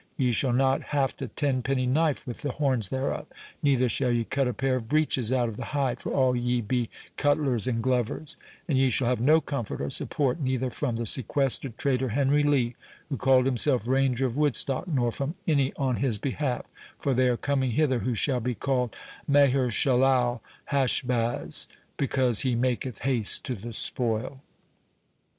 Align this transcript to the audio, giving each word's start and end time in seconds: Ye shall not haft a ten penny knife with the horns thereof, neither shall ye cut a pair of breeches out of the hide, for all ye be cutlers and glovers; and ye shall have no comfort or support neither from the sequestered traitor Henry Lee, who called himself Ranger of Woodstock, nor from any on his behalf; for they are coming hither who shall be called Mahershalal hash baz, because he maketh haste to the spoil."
Ye 0.17 0.31
shall 0.31 0.51
not 0.53 0.81
haft 0.97 1.21
a 1.21 1.27
ten 1.27 1.61
penny 1.61 1.85
knife 1.85 2.25
with 2.25 2.41
the 2.41 2.53
horns 2.53 2.89
thereof, 2.89 3.27
neither 3.61 3.87
shall 3.87 4.11
ye 4.11 4.23
cut 4.23 4.47
a 4.47 4.51
pair 4.53 4.77
of 4.77 4.89
breeches 4.89 5.31
out 5.31 5.47
of 5.47 5.57
the 5.57 5.65
hide, 5.77 6.01
for 6.01 6.09
all 6.11 6.35
ye 6.35 6.59
be 6.59 6.89
cutlers 7.17 7.67
and 7.67 7.83
glovers; 7.83 8.35
and 8.67 8.79
ye 8.79 8.89
shall 8.89 9.05
have 9.09 9.21
no 9.21 9.39
comfort 9.39 9.79
or 9.79 9.91
support 9.91 10.39
neither 10.39 10.71
from 10.71 10.95
the 10.95 11.05
sequestered 11.05 11.77
traitor 11.77 12.09
Henry 12.09 12.41
Lee, 12.41 12.75
who 13.09 13.15
called 13.17 13.45
himself 13.45 13.85
Ranger 13.85 14.25
of 14.25 14.35
Woodstock, 14.35 14.87
nor 14.87 15.11
from 15.11 15.35
any 15.45 15.71
on 15.75 15.97
his 15.97 16.17
behalf; 16.17 16.65
for 16.97 17.13
they 17.13 17.27
are 17.27 17.37
coming 17.37 17.69
hither 17.69 17.99
who 17.99 18.15
shall 18.15 18.39
be 18.39 18.55
called 18.55 18.95
Mahershalal 19.29 20.39
hash 20.65 21.03
baz, 21.03 21.67
because 21.97 22.39
he 22.39 22.55
maketh 22.55 23.01
haste 23.01 23.43
to 23.45 23.53
the 23.53 23.71
spoil." 23.71 24.41